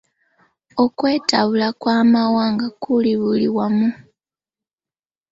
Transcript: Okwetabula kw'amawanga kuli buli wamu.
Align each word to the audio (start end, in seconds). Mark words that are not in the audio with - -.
Okwetabula 0.83 1.67
kw'amawanga 1.81 2.67
kuli 2.81 3.11
buli 3.21 3.47
wamu. 3.57 3.89